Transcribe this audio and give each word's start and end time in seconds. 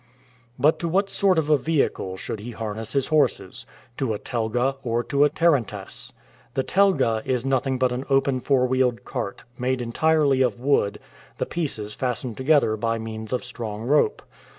But 0.57 0.79
to 0.79 0.87
what 0.87 1.11
sort 1.11 1.37
of 1.37 1.47
a 1.51 1.59
vehicle 1.59 2.17
should 2.17 2.39
he 2.39 2.53
harness 2.53 2.93
his 2.93 3.09
horses? 3.09 3.67
To 3.97 4.15
a 4.15 4.17
telga 4.17 4.77
or 4.83 5.03
to 5.03 5.25
a 5.25 5.29
tarantass? 5.29 6.11
The 6.55 6.63
telga 6.63 7.21
is 7.23 7.45
nothing 7.45 7.77
but 7.77 7.91
an 7.91 8.05
open 8.09 8.39
four 8.39 8.65
wheeled 8.65 9.05
cart, 9.05 9.43
made 9.59 9.79
entirely 9.79 10.41
of 10.41 10.59
wood, 10.59 10.97
the 11.37 11.45
pieces 11.45 11.93
fastened 11.93 12.35
together 12.35 12.75
by 12.75 12.97
means 12.97 13.31
of 13.31 13.43
strong 13.45 13.83
rope. 13.83 14.23